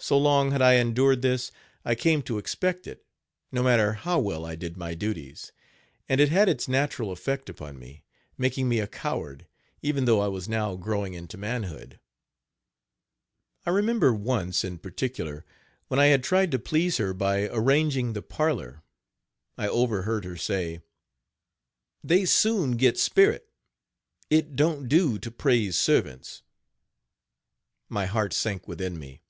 [0.00, 1.50] So long had I endured this,
[1.84, 3.04] I came to expect it,
[3.50, 5.50] no matter how well I did my duties;
[6.08, 8.04] and it had its natural effect upon me,
[8.38, 9.48] making me a coward,
[9.82, 11.98] even though I was now growing into manhood.
[13.66, 15.44] I remember once, in particular,
[15.88, 18.84] when I had tried to please her by arranging the parlor,
[19.56, 20.80] I overheard her say:
[22.04, 23.50] "They soon get spirit
[24.30, 26.42] it don't do to praise servants."
[27.88, 29.22] My heart sank within me.